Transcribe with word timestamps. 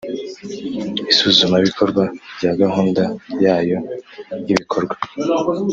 isuzumabikorwa 1.11 2.03
rya 2.35 2.51
gahunda 2.61 3.03
yayo 3.45 3.77
y 4.45 4.49
ibikorwa 4.53 4.95